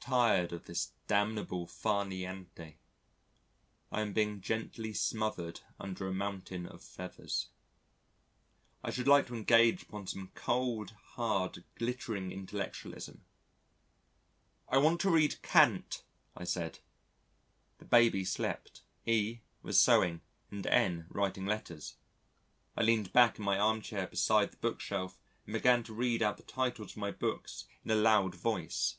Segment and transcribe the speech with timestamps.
[0.00, 2.76] Tired of this damnable far niente,
[3.92, 7.50] I am being gently smothered under a mountain of feathers.
[8.82, 13.26] I should like to engage upon some cold, hard, glittering intellectualism.
[14.70, 16.02] "I want to read Kant,"
[16.34, 16.78] I said.
[17.76, 21.98] The Baby slept, E was sewing and N writing letters.
[22.74, 26.42] I leaned back in my armchair beside the bookshelf and began to read out the
[26.42, 28.96] titles of my books in a loud voice.